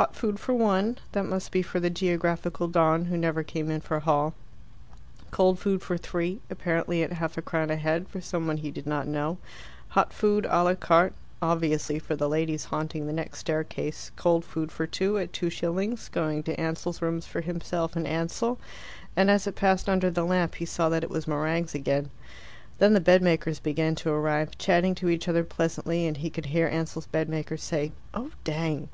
Hot 0.00 0.16
food 0.16 0.40
for 0.40 0.54
one 0.54 0.96
that 1.12 1.26
must 1.26 1.52
be 1.52 1.60
for 1.60 1.78
the 1.78 1.90
geographical 1.90 2.68
don, 2.68 3.04
who 3.04 3.18
never 3.18 3.42
came 3.42 3.70
in 3.70 3.82
for 3.82 4.00
Hall; 4.00 4.32
cold 5.30 5.58
food 5.58 5.82
for 5.82 5.98
three, 5.98 6.40
apparently 6.48 7.02
at 7.02 7.12
half 7.12 7.36
a 7.36 7.42
crown 7.42 7.68
a 7.68 7.76
head, 7.76 8.08
for 8.08 8.18
some 8.18 8.46
one 8.46 8.56
he 8.56 8.70
did 8.70 8.86
not 8.86 9.06
know; 9.06 9.36
hot 9.88 10.10
food, 10.10 10.46
a 10.48 10.64
la 10.64 10.74
carte 10.74 11.12
obviously 11.42 11.98
for 11.98 12.16
the 12.16 12.30
ladies 12.30 12.64
haunting 12.64 13.06
the 13.06 13.12
next 13.12 13.40
staircase; 13.40 14.10
cold 14.16 14.42
food 14.42 14.72
for 14.72 14.86
two, 14.86 15.18
at 15.18 15.34
two 15.34 15.50
shillings 15.50 16.08
going 16.08 16.42
to 16.42 16.58
Ansell's 16.58 17.02
rooms 17.02 17.26
for 17.26 17.42
himself 17.42 17.94
and 17.94 18.06
Ansell, 18.06 18.58
and 19.14 19.30
as 19.30 19.46
it 19.46 19.54
passed 19.54 19.86
under 19.86 20.10
the 20.10 20.24
lamp 20.24 20.54
he 20.54 20.64
saw 20.64 20.88
that 20.88 21.04
it 21.04 21.10
was 21.10 21.28
meringues 21.28 21.74
again. 21.74 22.08
Then 22.78 22.94
the 22.94 23.02
bedmakers 23.02 23.62
began 23.62 23.94
to 23.96 24.08
arrive, 24.08 24.56
chatting 24.56 24.94
to 24.94 25.10
each 25.10 25.28
other 25.28 25.44
pleasantly, 25.44 26.06
and 26.06 26.16
he 26.16 26.30
could 26.30 26.46
hear 26.46 26.68
Ansell's 26.68 27.06
bedmaker 27.08 27.58
say, 27.58 27.92
"Oh 28.14 28.30
dang!" 28.44 28.86